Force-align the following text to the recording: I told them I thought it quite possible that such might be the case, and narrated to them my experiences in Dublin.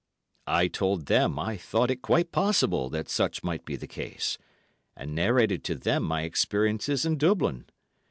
I 0.47 0.67
told 0.67 1.05
them 1.05 1.37
I 1.37 1.57
thought 1.57 1.91
it 1.91 2.01
quite 2.01 2.31
possible 2.31 2.89
that 2.89 3.07
such 3.07 3.43
might 3.43 3.65
be 3.65 3.75
the 3.75 3.85
case, 3.85 4.39
and 4.97 5.13
narrated 5.13 5.63
to 5.65 5.75
them 5.75 6.01
my 6.01 6.23
experiences 6.23 7.05
in 7.05 7.19
Dublin. 7.19 7.65